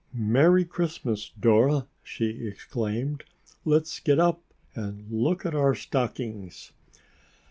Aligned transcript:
"Merry 0.15 0.65
Christmas, 0.65 1.29
Dora!" 1.39 1.85
she 2.01 2.31
exclaimed. 2.47 3.23
"Let's 3.65 3.99
get 3.99 4.17
up 4.19 4.41
and 4.73 5.05
look 5.11 5.45
at 5.45 5.53
our 5.53 5.75
stockings." 5.75 6.71